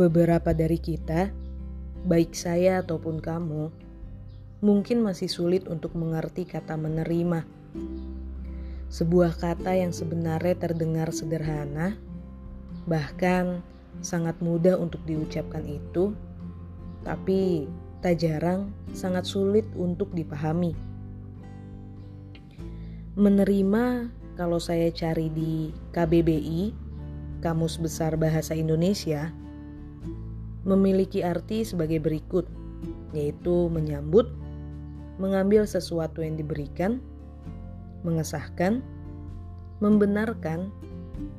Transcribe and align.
Beberapa 0.00 0.56
dari 0.56 0.80
kita, 0.80 1.28
baik 2.08 2.32
saya 2.32 2.80
ataupun 2.80 3.20
kamu, 3.20 3.68
mungkin 4.64 5.04
masih 5.04 5.28
sulit 5.28 5.68
untuk 5.68 5.92
mengerti 5.92 6.48
kata 6.48 6.72
menerima. 6.80 7.44
Sebuah 8.88 9.36
kata 9.36 9.76
yang 9.76 9.92
sebenarnya 9.92 10.56
terdengar 10.56 11.12
sederhana, 11.12 12.00
bahkan 12.88 13.60
sangat 14.00 14.40
mudah 14.40 14.80
untuk 14.80 15.04
diucapkan 15.04 15.68
itu, 15.68 16.16
tapi 17.04 17.68
tak 18.00 18.24
jarang 18.24 18.72
sangat 18.96 19.28
sulit 19.28 19.68
untuk 19.76 20.16
dipahami. 20.16 20.72
Menerima 23.20 24.08
kalau 24.32 24.56
saya 24.56 24.88
cari 24.96 25.28
di 25.28 25.76
KBBI, 25.92 26.72
Kamus 27.44 27.76
Besar 27.76 28.16
Bahasa 28.16 28.56
Indonesia, 28.56 29.28
memiliki 30.64 31.24
arti 31.24 31.64
sebagai 31.64 32.00
berikut, 32.00 32.44
yaitu 33.16 33.68
menyambut, 33.72 34.28
mengambil 35.20 35.64
sesuatu 35.68 36.24
yang 36.24 36.36
diberikan, 36.36 37.00
mengesahkan, 38.04 38.80
membenarkan, 39.80 40.72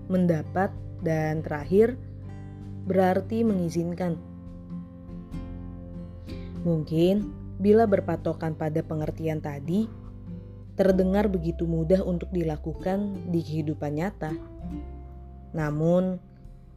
mendapat, 0.10 0.70
dan 1.02 1.42
terakhir 1.42 1.98
berarti 2.86 3.42
mengizinkan. 3.42 4.18
Mungkin 6.62 7.34
bila 7.58 7.90
berpatokan 7.90 8.54
pada 8.54 8.86
pengertian 8.86 9.42
tadi, 9.42 9.90
terdengar 10.78 11.30
begitu 11.30 11.66
mudah 11.66 12.02
untuk 12.06 12.30
dilakukan 12.34 13.30
di 13.30 13.42
kehidupan 13.42 13.98
nyata. 13.98 14.34
Namun, 15.54 16.18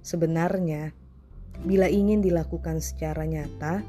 sebenarnya, 0.00 0.92
bila 1.62 1.86
ingin 1.86 2.18
dilakukan 2.18 2.82
secara 2.82 3.22
nyata, 3.22 3.86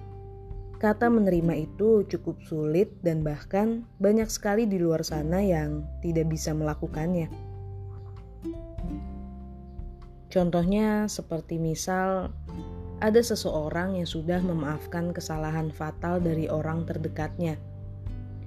kata 0.77 1.09
menerima 1.09 1.65
itu 1.65 2.05
cukup 2.05 2.37
sulit, 2.45 2.93
dan 3.01 3.25
bahkan 3.25 3.81
banyak 3.97 4.29
sekali 4.29 4.69
di 4.69 4.77
luar 4.77 5.01
sana 5.01 5.41
yang 5.41 5.81
tidak 6.05 6.29
bisa 6.29 6.53
melakukannya. 6.53 7.31
Contohnya, 10.29 11.07
seperti 11.07 11.57
misal 11.57 12.29
ada 12.99 13.21
seseorang 13.23 13.95
yang 13.99 14.07
sudah 14.07 14.39
memaafkan 14.43 15.15
kesalahan 15.15 15.71
fatal 15.71 16.19
dari 16.19 16.51
orang 16.51 16.83
terdekatnya, 16.83 17.55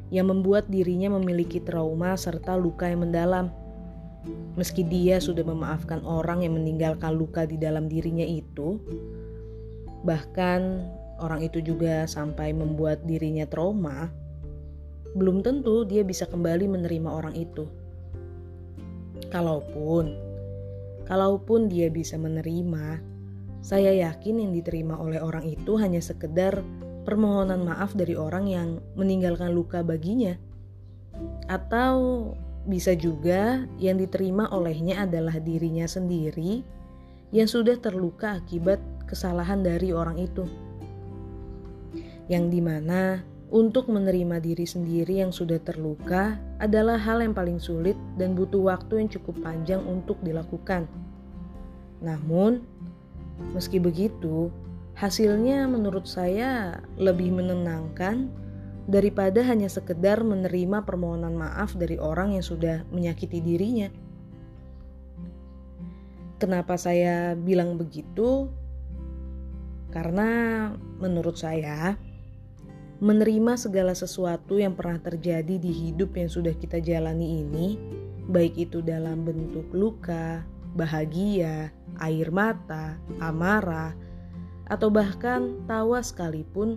yang 0.09 0.29
membuat 0.33 0.69
dirinya 0.73 1.17
memiliki 1.17 1.61
trauma 1.61 2.17
serta 2.17 2.57
luka 2.57 2.89
yang 2.89 3.09
mendalam. 3.09 3.53
Meski 4.59 4.83
dia 4.83 5.23
sudah 5.23 5.47
memaafkan 5.47 6.03
orang 6.03 6.43
yang 6.43 6.59
meninggalkan 6.59 7.15
luka 7.15 7.47
di 7.47 7.55
dalam 7.55 7.87
dirinya 7.87 8.27
itu, 8.27 8.83
bahkan 10.03 10.83
orang 11.23 11.43
itu 11.47 11.63
juga 11.63 12.07
sampai 12.07 12.51
membuat 12.51 13.03
dirinya 13.07 13.47
trauma, 13.47 14.11
belum 15.15 15.41
tentu 15.43 15.87
dia 15.87 16.03
bisa 16.03 16.27
kembali 16.27 16.67
menerima 16.67 17.09
orang 17.09 17.35
itu. 17.39 17.67
Kalaupun, 19.31 20.15
kalaupun 21.07 21.71
dia 21.71 21.87
bisa 21.89 22.19
menerima, 22.19 23.03
saya 23.63 23.91
yakin 23.95 24.43
yang 24.43 24.51
diterima 24.55 24.99
oleh 24.99 25.19
orang 25.19 25.47
itu 25.47 25.75
hanya 25.79 25.99
sekedar 25.99 26.63
permohonan 27.03 27.67
maaf 27.67 27.97
dari 27.97 28.15
orang 28.15 28.47
yang 28.47 28.69
meninggalkan 28.95 29.51
luka 29.51 29.83
baginya. 29.83 30.39
Atau 31.51 32.33
bisa 32.69 32.93
juga 32.93 33.65
yang 33.81 33.97
diterima 33.97 34.53
olehnya 34.53 35.09
adalah 35.09 35.41
dirinya 35.41 35.89
sendiri 35.89 36.61
yang 37.33 37.49
sudah 37.49 37.81
terluka 37.81 38.39
akibat 38.39 38.79
kesalahan 39.09 39.65
dari 39.65 39.91
orang 39.91 40.21
itu. 40.21 40.45
Yang 42.29 42.45
di 42.53 42.61
mana 42.61 43.25
untuk 43.49 43.89
menerima 43.89 44.45
diri 44.45 44.69
sendiri 44.69 45.25
yang 45.25 45.33
sudah 45.33 45.57
terluka 45.65 46.37
adalah 46.61 47.01
hal 47.01 47.25
yang 47.25 47.33
paling 47.33 47.57
sulit 47.57 47.97
dan 48.21 48.37
butuh 48.37 48.69
waktu 48.69 49.01
yang 49.01 49.09
cukup 49.09 49.41
panjang 49.41 49.81
untuk 49.89 50.21
dilakukan. 50.21 50.85
Namun, 52.05 52.61
Meski 53.55 53.79
begitu, 53.79 54.51
hasilnya 54.99 55.71
menurut 55.71 56.05
saya 56.11 56.83
lebih 56.99 57.31
menenangkan 57.39 58.29
daripada 58.89 59.45
hanya 59.45 59.69
sekedar 59.69 60.25
menerima 60.25 60.89
permohonan 60.89 61.37
maaf 61.37 61.77
dari 61.77 62.01
orang 62.01 62.41
yang 62.41 62.43
sudah 62.43 62.89
menyakiti 62.89 63.45
dirinya. 63.45 63.93
Kenapa 66.41 66.81
saya 66.81 67.37
bilang 67.37 67.77
begitu? 67.77 68.49
Karena 69.93 70.73
menurut 70.97 71.37
saya, 71.37 72.01
menerima 73.05 73.61
segala 73.61 73.93
sesuatu 73.93 74.57
yang 74.57 74.73
pernah 74.73 74.97
terjadi 75.05 75.61
di 75.61 75.69
hidup 75.69 76.17
yang 76.17 76.33
sudah 76.33 76.57
kita 76.57 76.81
jalani 76.81 77.45
ini, 77.45 77.77
baik 78.33 78.57
itu 78.57 78.81
dalam 78.81 79.21
bentuk 79.29 79.69
luka, 79.77 80.41
bahagia, 80.73 81.75
air 82.01 82.29
mata, 82.33 82.97
amarah, 83.21 83.93
atau 84.69 84.89
bahkan 84.89 85.61
tawa 85.65 86.05
sekalipun 86.05 86.77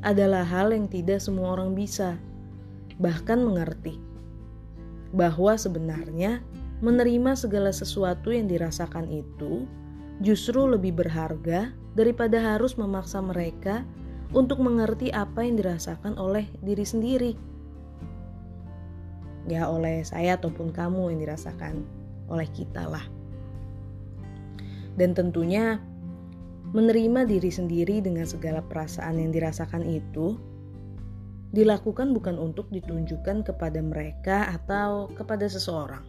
adalah 0.00 0.44
hal 0.46 0.72
yang 0.72 0.88
tidak 0.88 1.20
semua 1.20 1.56
orang 1.56 1.76
bisa, 1.76 2.16
bahkan 2.96 3.40
mengerti 3.40 4.00
bahwa 5.10 5.58
sebenarnya 5.58 6.40
menerima 6.80 7.36
segala 7.36 7.74
sesuatu 7.74 8.32
yang 8.32 8.48
dirasakan 8.48 9.10
itu 9.10 9.68
justru 10.24 10.64
lebih 10.64 10.96
berharga 10.96 11.74
daripada 11.92 12.38
harus 12.40 12.78
memaksa 12.78 13.20
mereka 13.20 13.82
untuk 14.30 14.62
mengerti 14.62 15.10
apa 15.10 15.42
yang 15.42 15.58
dirasakan 15.58 16.14
oleh 16.16 16.46
diri 16.62 16.86
sendiri. 16.86 17.32
Ya, 19.50 19.66
oleh 19.66 20.06
saya 20.06 20.38
ataupun 20.38 20.70
kamu 20.70 21.16
yang 21.16 21.20
dirasakan 21.26 21.82
oleh 22.30 22.46
kita 22.54 22.86
lah 22.86 23.02
dan 25.00 25.16
tentunya 25.16 25.80
menerima 26.70 27.26
diri 27.26 27.50
sendiri 27.50 27.98
dengan 27.98 28.26
segala 28.26 28.62
perasaan 28.62 29.18
yang 29.18 29.34
dirasakan 29.34 29.82
itu 29.82 30.38
dilakukan 31.50 32.14
bukan 32.14 32.38
untuk 32.38 32.70
ditunjukkan 32.70 33.42
kepada 33.42 33.82
mereka 33.82 34.54
atau 34.54 35.10
kepada 35.18 35.50
seseorang. 35.50 36.06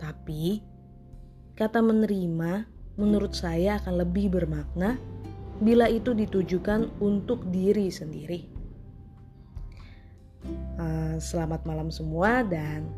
Tapi 0.00 0.64
kata 1.52 1.84
menerima 1.84 2.64
menurut 2.96 3.36
saya 3.36 3.76
akan 3.84 4.00
lebih 4.00 4.32
bermakna 4.32 4.96
bila 5.60 5.92
itu 5.92 6.16
ditujukan 6.16 6.88
untuk 7.04 7.44
diri 7.52 7.92
sendiri. 7.92 8.48
Uh, 10.80 11.16
selamat 11.20 11.68
malam 11.68 11.92
semua 11.92 12.40
dan 12.44 12.88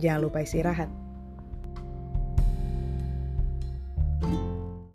jangan 0.00 0.28
lupa 0.28 0.40
istirahat. 0.40 1.03